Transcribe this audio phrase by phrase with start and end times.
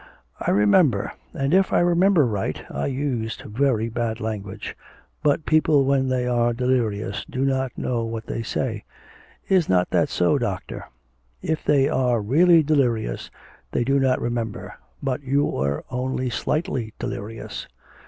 [0.39, 4.75] 'I remember, and if I remember right, I used very bad language.
[5.21, 8.83] But people when they are delirious do not know what they say.
[9.47, 10.85] Is not that so, doctor?'
[11.43, 13.29] 'If they are really delirious
[13.73, 17.67] they do not remember, but you were only slightly delirious...